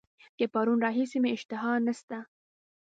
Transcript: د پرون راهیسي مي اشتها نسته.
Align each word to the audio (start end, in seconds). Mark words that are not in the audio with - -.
د 0.37 0.39
پرون 0.53 0.79
راهیسي 0.85 1.17
مي 1.23 1.29
اشتها 1.35 1.71
نسته. 1.85 2.17